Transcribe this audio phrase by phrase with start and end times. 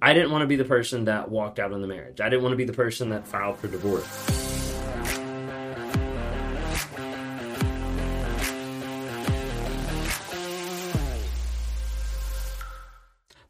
[0.00, 2.20] I didn't want to be the person that walked out on the marriage.
[2.20, 4.04] I didn't want to be the person that filed for divorce.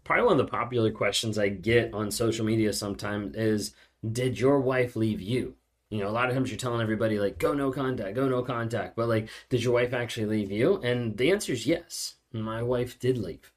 [0.05, 3.75] Probably one of the popular questions I get on social media sometimes is
[4.09, 5.57] Did your wife leave you?
[5.91, 8.43] You know, a lot of times you're telling everybody, like, go no contact, go no
[8.43, 8.95] contact.
[8.95, 10.81] But, like, did your wife actually leave you?
[10.85, 12.15] And the answer is yes.
[12.33, 13.53] My wife did leave.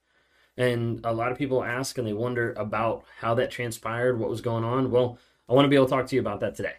[0.59, 4.41] And a lot of people ask and they wonder about how that transpired, what was
[4.41, 4.91] going on.
[4.91, 6.75] Well, I want to be able to talk to you about that today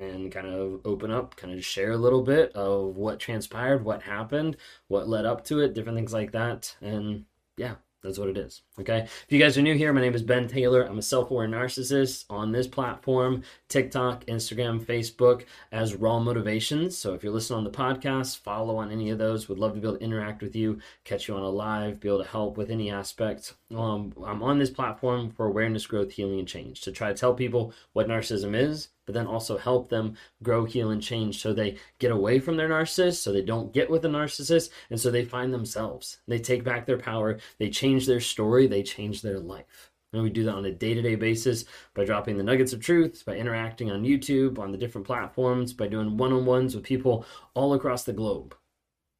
[0.00, 4.02] and kind of open up, kind of share a little bit of what transpired, what
[4.02, 6.74] happened, what led up to it, different things like that.
[6.80, 7.26] And
[7.58, 8.62] yeah, that's what it is.
[8.78, 9.00] Okay.
[9.00, 10.82] If you guys are new here, my name is Ben Taylor.
[10.82, 16.96] I'm a self aware narcissist on this platform TikTok, Instagram, Facebook as Raw Motivations.
[16.96, 19.48] So if you're listening on the podcast, follow on any of those.
[19.48, 22.08] Would love to be able to interact with you, catch you on a live, be
[22.08, 23.54] able to help with any aspect.
[23.74, 27.34] Um, I'm on this platform for awareness, growth, healing, and change to try to tell
[27.34, 31.78] people what narcissism is but then also help them grow, heal, and change so they
[31.98, 35.24] get away from their narcissist, so they don't get with a narcissist, and so they
[35.24, 36.18] find themselves.
[36.28, 39.90] They take back their power, they change their story, they change their life.
[40.12, 42.80] And we do that on a day to day basis by dropping the nuggets of
[42.80, 46.84] truth, by interacting on YouTube, on the different platforms, by doing one on ones with
[46.84, 48.54] people all across the globe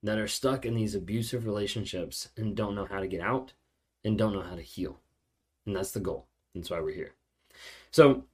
[0.03, 3.55] that are stuck in these abusive relationships and don't know how to get out
[4.05, 5.01] and don't know how to heal.
[5.65, 6.27] And that's the goal.
[6.55, 7.15] That's why we're here.
[7.91, 8.25] So,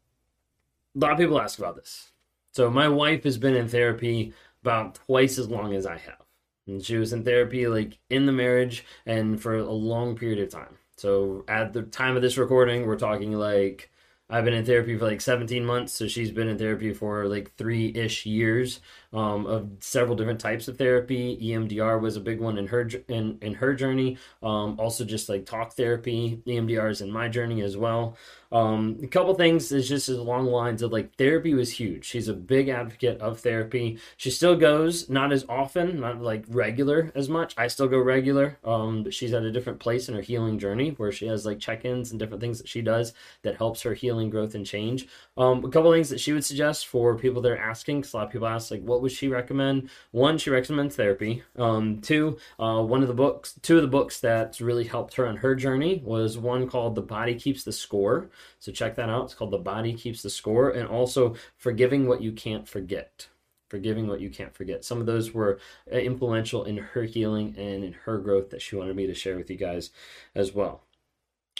[0.95, 2.11] a lot of people ask about this.
[2.53, 6.23] So my wife has been in therapy about twice as long as I have.
[6.67, 10.50] And she was in therapy like in the marriage and for a long period of
[10.50, 10.78] time.
[10.97, 13.91] So at the time of this recording, we're talking like
[14.30, 17.55] I've been in therapy for like 17 months, so she's been in therapy for like
[17.56, 18.81] three ish years
[19.12, 21.39] um, of several different types of therapy.
[21.42, 24.16] EMDR was a big one in her in in her journey.
[24.42, 28.16] Um, also, just like talk therapy, EMDR is in my journey as well.
[28.55, 32.05] Um, a couple things is just along the lines of like therapy was huge.
[32.05, 33.98] She's a big advocate of therapy.
[34.16, 37.54] She still goes, not as often, not like regular as much.
[37.59, 40.91] I still go regular, um, but she's at a different place in her healing journey
[40.91, 43.12] where she has like check-ins and different things that she does
[43.43, 45.08] that helps her healing, growth, and change.
[45.36, 48.16] Um, a couple things that she would suggest for people that are asking, because a
[48.19, 49.91] lot of people ask like, what would she recommend?
[50.12, 51.42] One, she recommends therapy.
[51.56, 55.26] Um, two, uh, one of the books, two of the books that really helped her
[55.26, 58.30] on her journey was one called "The Body Keeps the Score."
[58.60, 59.25] So check that out.
[59.25, 60.70] It's called The Body Keeps the Score.
[60.70, 63.28] And also Forgiving What You Can't Forget.
[63.69, 64.84] Forgiving What You Can't Forget.
[64.84, 65.58] Some of those were
[65.92, 69.36] uh, influential in her healing and in her growth that she wanted me to share
[69.36, 69.91] with you guys
[70.34, 70.84] as well.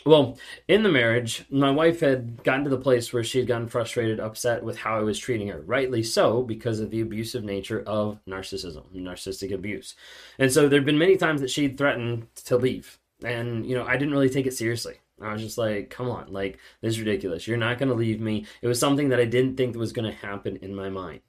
[0.07, 0.39] Well,
[0.69, 4.21] in the marriage, my wife had gotten to the place where she had gotten frustrated,
[4.21, 5.61] upset with how I was treating her.
[5.63, 9.95] Rightly so, because of the abusive nature of narcissism, narcissistic abuse.
[10.39, 12.99] And so there had been many times that she'd threatened to leave.
[13.25, 14.97] And, you know, I didn't really take it seriously.
[15.23, 17.47] I was just like, come on, like, this is ridiculous.
[17.47, 18.47] You're not going to leave me.
[18.61, 21.21] It was something that I didn't think was going to happen in my mind.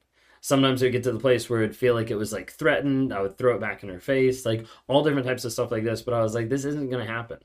[0.42, 3.14] Sometimes it would get to the place where it'd feel like it was like threatened.
[3.14, 5.84] I would throw it back in her face, like all different types of stuff like
[5.84, 6.02] this.
[6.02, 7.40] But I was like, this isn't going to happen.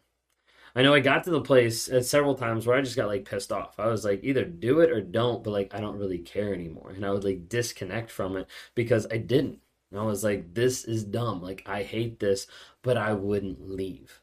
[0.75, 3.25] I know I got to the place at several times where I just got like
[3.25, 3.79] pissed off.
[3.79, 6.93] I was like, either do it or don't, but like, I don't really care anymore.
[6.95, 9.61] And I would like disconnect from it because I didn't.
[9.91, 11.43] And I was like, this is dumb.
[11.43, 12.47] Like, I hate this,
[12.83, 14.21] but I wouldn't leave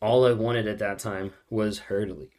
[0.00, 2.37] all I wanted at that time was her to leave.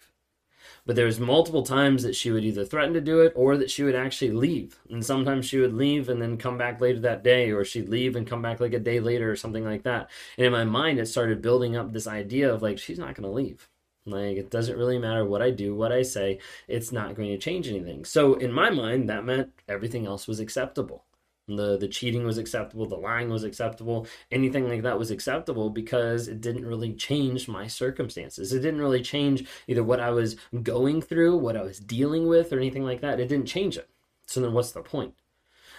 [0.90, 3.70] But there was multiple times that she would either threaten to do it or that
[3.70, 4.80] she would actually leave.
[4.90, 8.16] And sometimes she would leave and then come back later that day, or she'd leave
[8.16, 10.10] and come back like a day later or something like that.
[10.36, 13.30] And in my mind, it started building up this idea of like, she's not going
[13.30, 13.70] to leave.
[14.08, 17.38] Like, it doesn't really matter what I do, what I say, it's not going to
[17.38, 18.04] change anything.
[18.04, 21.06] So, in my mind, that meant everything else was acceptable
[21.56, 26.28] the the cheating was acceptable the lying was acceptable anything like that was acceptable because
[26.28, 28.54] it didn't really change my circumstances.
[28.54, 32.52] It didn't really change either what i was going through what i was dealing with
[32.54, 33.20] or anything like that.
[33.20, 33.90] It didn't change it.
[34.26, 35.16] So then what's the point?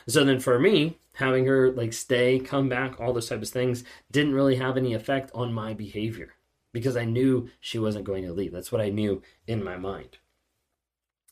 [0.08, 3.84] So then for me having her like stay come back all those types of things
[4.10, 6.34] didn't really have any effect on my behavior
[6.72, 8.52] because i knew she wasn't going to leave.
[8.52, 10.18] That's what i knew in my mind.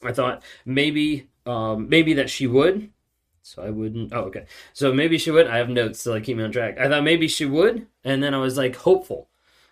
[0.02, 2.90] I thought maybe um, maybe that she would
[3.48, 4.12] so I wouldn't.
[4.12, 4.44] Oh, okay.
[4.74, 5.46] So maybe she would.
[5.46, 6.78] I have notes to like keep me on track.
[6.78, 9.28] I thought maybe she would, and then I was like hopeful.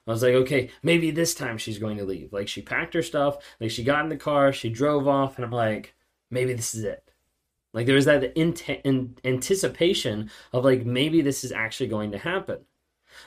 [0.07, 2.33] I was like, okay, maybe this time she's going to leave.
[2.33, 5.45] Like she packed her stuff, like she got in the car, she drove off, and
[5.45, 5.95] I'm like,
[6.31, 7.13] maybe this is it.
[7.75, 12.61] Like there was that in- anticipation of like maybe this is actually going to happen.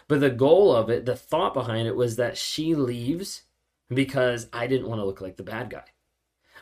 [0.08, 3.44] But the goal of it, the thought behind it was that she leaves
[3.90, 5.86] because I didn't want to look like the bad guy.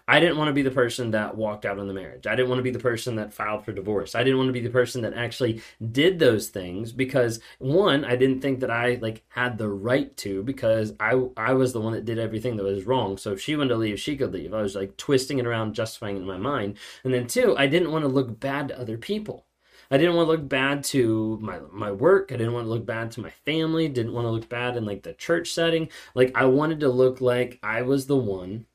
[0.09, 2.27] I didn't want to be the person that walked out on the marriage.
[2.27, 4.15] I didn't want to be the person that filed for divorce.
[4.15, 5.61] I didn't want to be the person that actually
[5.91, 10.43] did those things because one, I didn't think that I like had the right to
[10.43, 13.17] because I I was the one that did everything that was wrong.
[13.17, 14.53] So if she wanted to leave, she could leave.
[14.53, 16.77] I was like twisting it around, justifying it in my mind.
[17.03, 19.45] And then two, I didn't want to look bad to other people.
[19.91, 22.31] I didn't want to look bad to my my work.
[22.31, 23.89] I didn't want to look bad to my family.
[23.89, 25.89] Didn't want to look bad in like the church setting.
[26.15, 28.65] Like I wanted to look like I was the one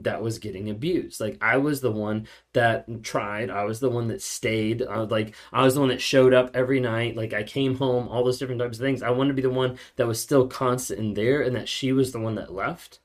[0.00, 1.20] that was getting abused.
[1.20, 3.50] Like I was the one that tried.
[3.50, 4.82] I was the one that stayed.
[4.82, 7.16] I was like I was the one that showed up every night.
[7.16, 9.02] Like I came home, all those different types of things.
[9.02, 11.92] I wanted to be the one that was still constant in there and that she
[11.92, 13.00] was the one that left.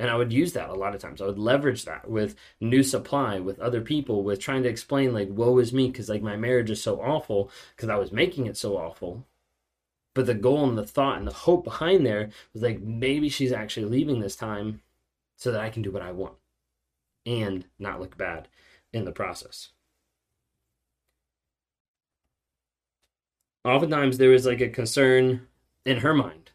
[0.00, 1.20] And I would use that a lot of times.
[1.20, 5.28] I would leverage that with new supply, with other people, with trying to explain, like,
[5.30, 8.56] woe is me, because like my marriage is so awful, because I was making it
[8.56, 9.26] so awful.
[10.14, 13.52] But the goal and the thought and the hope behind there was like, maybe she's
[13.52, 14.80] actually leaving this time
[15.40, 16.34] so that I can do what I want
[17.24, 18.46] and not look bad
[18.92, 19.70] in the process.
[23.64, 25.46] Oftentimes, there was like a concern
[25.86, 26.50] in her mind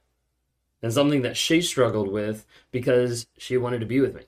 [0.84, 4.22] and something that she struggled with because she wanted to be with me.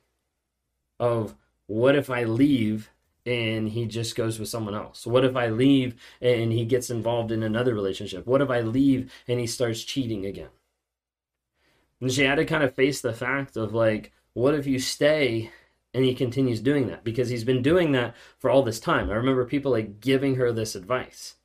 [0.99, 1.35] Of
[1.67, 2.89] what if I leave
[3.27, 5.05] and he just goes with someone else?
[5.05, 8.25] What if I leave and he gets involved in another relationship?
[8.25, 10.49] What if I leave and he starts cheating again?
[12.01, 15.51] And she had to kind of face the fact of like, what if you stay
[15.95, 17.03] and he continues doing that?
[17.03, 19.09] Because he's been doing that for all this time.
[19.09, 21.35] I remember people like giving her this advice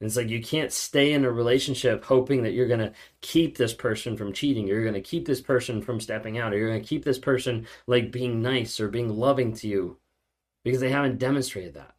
[0.00, 2.92] And it's like you can't stay in a relationship hoping that you're going to
[3.22, 6.58] keep this person from cheating, you're going to keep this person from stepping out, or
[6.58, 9.98] you're going to keep this person like being nice or being loving to you
[10.62, 11.94] because they haven't demonstrated that.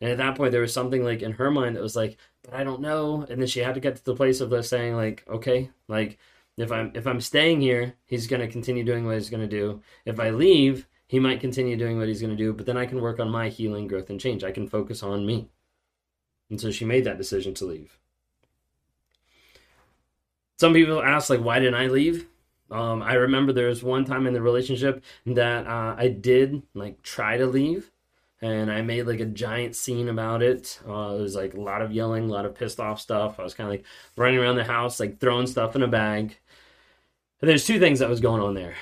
[0.00, 2.54] And at that point, there was something like in her mind that was like, but
[2.54, 3.26] I don't know.
[3.30, 6.18] And then she had to get to the place of this saying, like, okay, like
[6.56, 9.46] if I'm if I'm staying here, he's going to continue doing what he's going to
[9.48, 9.82] do.
[10.04, 12.52] If I leave, he might continue doing what he's going to do.
[12.52, 14.42] But then I can work on my healing, growth, and change.
[14.42, 15.48] I can focus on me.
[16.50, 17.98] And so she made that decision to leave.
[20.58, 22.26] Some people ask, like, why didn't I leave?
[22.70, 27.02] Um, I remember there was one time in the relationship that uh, I did like
[27.02, 27.92] try to leave,
[28.40, 30.80] and I made like a giant scene about it.
[30.86, 33.38] Uh, it was like a lot of yelling, a lot of pissed off stuff.
[33.38, 33.84] I was kind of like
[34.16, 36.38] running around the house, like throwing stuff in a bag.
[37.40, 38.74] There's two things that was going on there.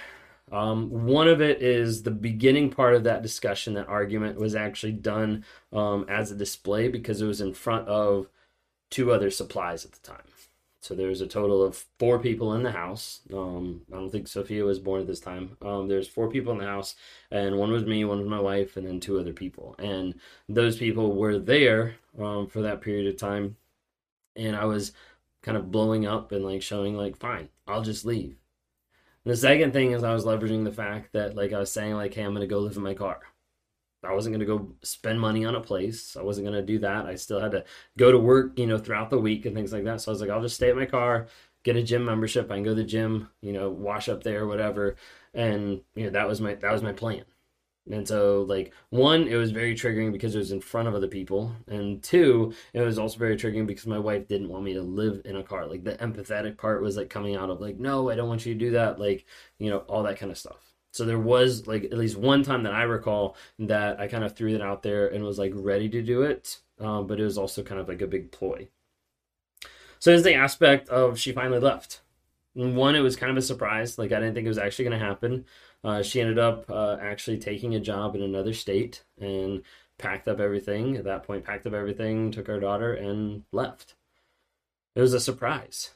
[0.53, 4.93] Um, one of it is the beginning part of that discussion, that argument was actually
[4.93, 8.29] done um, as a display because it was in front of
[8.91, 10.23] two other supplies at the time.
[10.83, 13.23] So there was a total of four people in the house.
[13.33, 15.57] Um, I don't think Sophia was born at this time.
[15.61, 16.95] Um, there's four people in the house,
[17.33, 19.75] and one was me, one was my wife, and then two other people.
[19.81, 20.15] And
[20.49, 23.57] those people were there um, for that period of time.
[24.37, 24.93] And I was
[25.43, 28.37] kind of blowing up and like showing like, fine, I'll just leave
[29.25, 32.15] the second thing is I was leveraging the fact that like I was saying like,
[32.15, 33.21] hey, I'm gonna go live in my car.
[34.05, 36.17] I wasn't gonna go spend money on a place.
[36.17, 37.07] I wasn't gonna do that.
[37.07, 37.65] I still had to
[37.99, 40.01] go to work, you know, throughout the week and things like that.
[40.01, 41.29] So I was like, I'll just stay at my car,
[41.65, 42.51] get a gym membership.
[42.51, 44.97] I can go to the gym, you know, wash up there, whatever.
[45.35, 47.25] And you know, that was my that was my plan.
[47.91, 51.09] And so, like, one, it was very triggering because it was in front of other
[51.09, 51.55] people.
[51.69, 55.21] And two, it was also very triggering because my wife didn't want me to live
[55.27, 55.67] in a car.
[55.67, 58.55] Like, the empathetic part was like coming out of, like, no, I don't want you
[58.55, 58.99] to do that.
[58.99, 59.27] Like,
[59.59, 60.73] you know, all that kind of stuff.
[60.93, 64.35] So there was, like, at least one time that I recall that I kind of
[64.35, 66.61] threw that out there and was, like, ready to do it.
[66.81, 68.69] Um, but it was also kind of like a big ploy.
[69.99, 72.01] So there's the aspect of she finally left.
[72.55, 73.99] one, it was kind of a surprise.
[73.99, 75.45] Like, I didn't think it was actually going to happen.
[75.85, 79.63] Uh, she ended up uh, actually taking a job in another state and
[79.99, 80.97] packed up everything.
[80.97, 83.95] At that point, packed up everything, took our daughter, and left.
[84.97, 85.91] It was a surprise.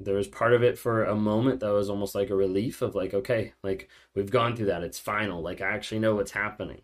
[0.00, 2.96] There was part of it for a moment that was almost like a relief of
[2.96, 4.82] like, okay, like we've gone through that.
[4.82, 5.40] It's final.
[5.40, 6.82] Like I actually know what's happening.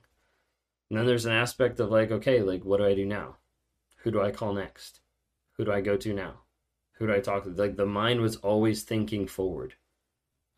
[0.89, 3.39] And then there's an aspect of like, okay, like what do I do now?
[3.99, 5.01] Who do I call next?
[5.57, 6.43] Who do I go to now?
[6.93, 7.51] Who do I talk to?
[7.51, 9.75] Like the mind was always thinking forward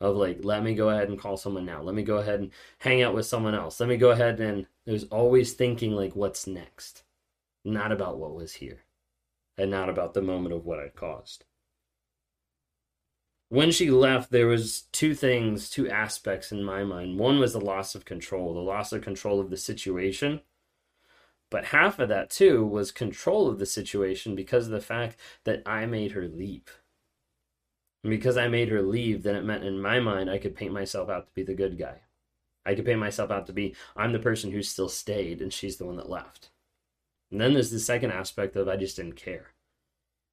[0.00, 1.82] of like let me go ahead and call someone now.
[1.82, 3.78] Let me go ahead and hang out with someone else.
[3.80, 7.02] Let me go ahead and there's always thinking like what's next?
[7.64, 8.80] Not about what was here
[9.58, 11.44] and not about the moment of what i caused.
[13.50, 17.18] When she left there was two things two aspects in my mind.
[17.18, 20.40] One was the loss of control the loss of control of the situation.
[21.50, 25.62] But half of that too was control of the situation because of the fact that
[25.66, 26.79] i made her leave
[28.02, 30.72] and because I made her leave, then it meant in my mind I could paint
[30.72, 32.00] myself out to be the good guy.
[32.64, 35.76] I could paint myself out to be I'm the person who still stayed and she's
[35.76, 36.50] the one that left.
[37.30, 39.48] And then there's the second aspect of I just didn't care.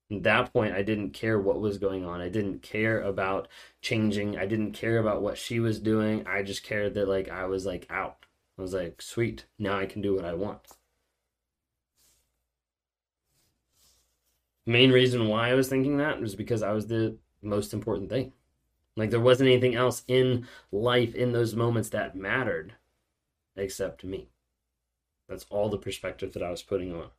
[0.10, 2.22] At that point, I didn't care what was going on.
[2.22, 3.50] I didn't care about
[3.82, 4.38] changing.
[4.38, 6.26] I didn't care about what she was doing.
[6.26, 8.26] I just cared that like I was like out.
[8.58, 10.62] I was like, sweet, now I can do what I want.
[14.66, 17.18] Main reason why I was thinking that was because I was the
[17.48, 18.34] most important thing.
[18.96, 22.74] Like there wasn't anything else in life in those moments that mattered
[23.56, 24.30] except me.
[25.30, 27.10] That's all the perspective that I was putting on.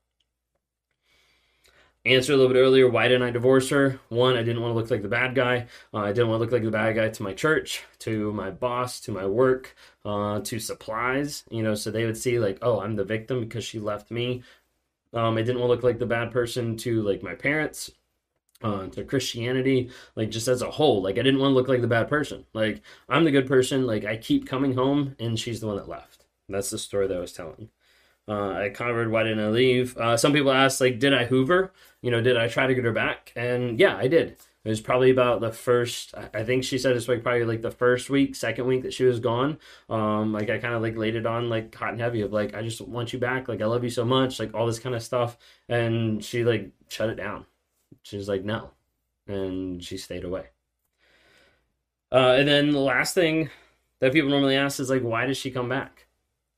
[2.04, 4.00] Answer a little bit earlier why didn't I divorce her?
[4.08, 5.66] One, I didn't want to look like the bad guy.
[5.92, 8.50] Uh, I didn't want to look like the bad guy to my church, to my
[8.50, 11.44] boss, to my work, uh, to supplies.
[11.50, 14.42] You know, so they would see, like, oh, I'm the victim because she left me.
[15.12, 17.90] Um, I didn't want to look like the bad person to like my parents,
[18.62, 21.02] uh, to Christianity, like just as a whole.
[21.02, 22.44] Like I didn't want to look like the bad person.
[22.52, 23.86] Like I'm the good person.
[23.86, 26.24] Like I keep coming home, and she's the one that left.
[26.48, 27.68] That's the story that I was telling.
[28.26, 29.96] Uh, I covered why didn't I leave.
[29.96, 31.72] Uh, some people ask like, did I Hoover?
[32.02, 33.32] You know, did I try to get her back?
[33.34, 34.36] And yeah, I did.
[34.64, 36.14] It was probably about the first.
[36.34, 39.04] I think she said it's like probably like the first week, second week that she
[39.04, 39.58] was gone.
[39.88, 42.54] Um, like I kind of like laid it on like hot and heavy of like
[42.54, 43.48] I just want you back.
[43.48, 44.38] Like I love you so much.
[44.38, 45.38] Like all this kind of stuff.
[45.70, 47.46] And she like shut it down.
[48.02, 48.70] She was like no,
[49.26, 50.46] and she stayed away.
[52.10, 53.50] Uh, and then the last thing
[54.00, 56.06] that people normally ask is like, why did she come back?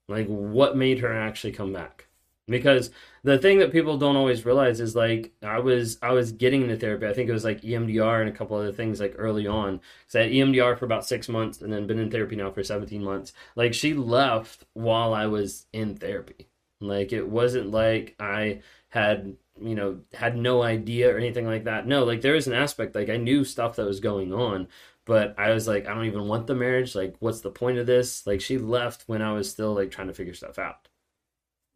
[0.08, 2.06] Like, what made her actually come back?
[2.46, 2.90] Because
[3.22, 6.76] the thing that people don't always realize is like I was I was getting into
[6.76, 7.06] therapy.
[7.06, 9.80] I think it was like EMDR and a couple other things like early on.
[10.08, 12.64] So I had EMDR for about six months and then been in therapy now for
[12.64, 13.32] 17 months.
[13.54, 16.48] Like she left while I was in therapy.
[16.80, 21.86] Like it wasn't like I had you know had no idea or anything like that.
[21.86, 24.68] No, like there was an aspect like I knew stuff that was going on,
[25.06, 26.94] but I was like, I don't even want the marriage.
[26.94, 28.26] Like, what's the point of this?
[28.26, 30.88] Like, she left when I was still like trying to figure stuff out.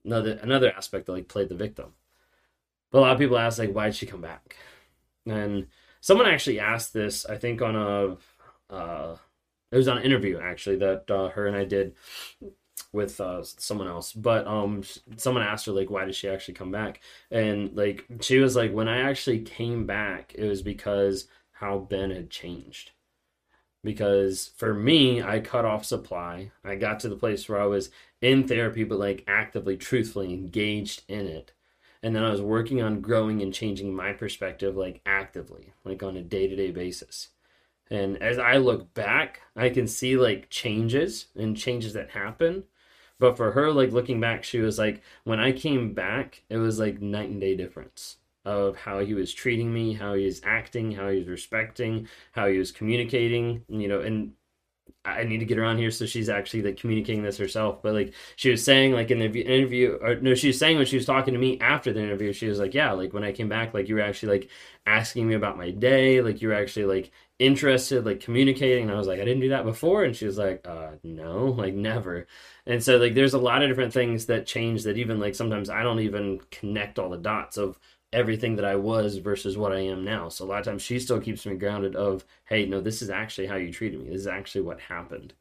[0.04, 1.94] Another another aspect that like played the victim.
[2.90, 4.56] But a lot of people ask like, why did she come back?
[5.26, 5.66] And
[6.00, 8.16] someone actually asked this, I think on a,
[8.72, 9.16] uh,
[9.72, 11.96] it was on an interview actually that uh, her and I did
[12.92, 14.12] with uh, someone else.
[14.12, 14.82] But um,
[15.16, 17.00] someone asked her like, why did she actually come back?
[17.30, 22.10] And like, she was like, when I actually came back, it was because how Ben
[22.10, 22.90] had changed
[23.84, 26.50] because for me, I cut off supply.
[26.64, 27.90] I got to the place where I was
[28.20, 31.52] in therapy, but like actively, truthfully engaged in it.
[32.02, 36.16] And then I was working on growing and changing my perspective, like actively, like on
[36.16, 37.28] a day to day basis.
[37.90, 42.64] And as I look back, I can see like changes and changes that happen.
[43.18, 46.78] But for her, like looking back, she was like, when I came back, it was
[46.78, 50.92] like night and day difference of how he was treating me, how he was acting,
[50.92, 54.32] how he was respecting, how he was communicating, you know, and
[55.06, 57.82] I need to get her on here so she's actually like communicating this herself.
[57.82, 60.86] But like she was saying, like in the interview, or no, she was saying when
[60.86, 63.32] she was talking to me after the interview, she was like, "Yeah, like when I
[63.32, 64.50] came back, like you were actually like
[64.86, 68.98] asking me about my day, like you were actually like interested, like communicating." And I
[68.98, 72.26] was like, "I didn't do that before," and she was like, "Uh, no, like never."
[72.66, 75.70] And so like there's a lot of different things that change that even like sometimes
[75.70, 77.78] I don't even connect all the dots of
[78.12, 80.28] everything that I was versus what I am now.
[80.28, 83.10] So a lot of times she still keeps me grounded of, hey, no, this is
[83.10, 84.10] actually how you treated me.
[84.10, 85.34] This is actually what happened.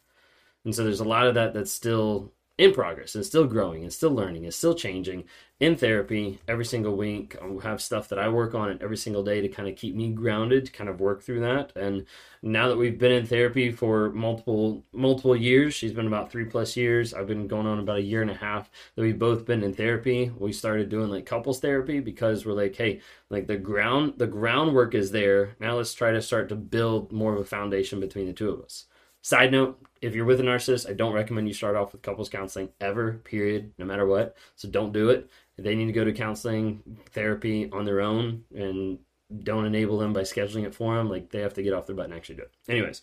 [0.66, 3.92] And so there's a lot of that that's still in progress and still growing and
[3.92, 5.24] still learning and still changing
[5.60, 7.36] in therapy every single week.
[7.42, 10.12] I have stuff that I work on every single day to kind of keep me
[10.12, 11.76] grounded, to kind of work through that.
[11.76, 12.06] And
[12.44, 16.78] now that we've been in therapy for multiple multiple years, she's been about three plus
[16.78, 17.12] years.
[17.14, 19.74] I've been going on about a year and a half that we've both been in
[19.74, 20.32] therapy.
[20.38, 24.94] We started doing like couples therapy because we're like, hey, like the ground the groundwork
[24.94, 25.56] is there.
[25.60, 28.62] Now let's try to start to build more of a foundation between the two of
[28.62, 28.86] us.
[29.24, 32.28] Side note, if you're with a narcissist, I don't recommend you start off with couples
[32.28, 34.36] counseling ever, period, no matter what.
[34.58, 35.30] So don't do it.
[35.58, 39.00] They need to go to counseling, therapy on their own, and
[39.44, 41.10] don't enable them by scheduling it for them.
[41.10, 42.52] Like they have to get off their butt and actually do it.
[42.68, 43.02] Anyways,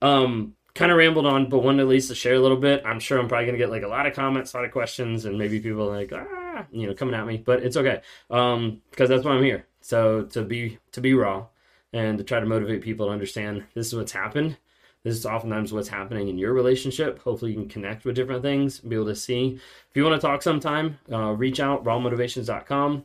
[0.00, 2.82] um, kind of rambled on, but wanted at least to share a little bit.
[2.86, 5.26] I'm sure I'm probably gonna get like a lot of comments, a lot of questions,
[5.26, 8.00] and maybe people like ah, you know, coming at me, but it's okay,
[8.30, 9.66] um, because that's why I'm here.
[9.82, 11.48] So to be to be raw
[11.92, 14.56] and to try to motivate people to understand this is what's happened
[15.04, 17.22] this is oftentimes what's happening in your relationship.
[17.22, 19.58] Hopefully, you can connect with different things, be able to see.
[19.90, 23.04] If you want to talk sometime, uh, reach out, rawmotivations.com.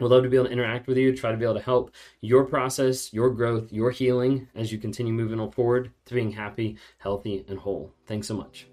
[0.00, 1.92] We'd love to be able to interact with you, try to be able to help
[2.22, 7.44] your process, your growth, your healing as you continue moving forward to being happy, healthy,
[7.48, 7.92] and whole.
[8.06, 8.69] Thanks so much.